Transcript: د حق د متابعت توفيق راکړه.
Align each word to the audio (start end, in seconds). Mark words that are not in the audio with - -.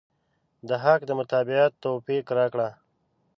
د 0.67 0.69
حق 0.83 0.99
د 1.07 1.11
متابعت 1.19 1.71
توفيق 1.85 2.25
راکړه. 2.37 2.69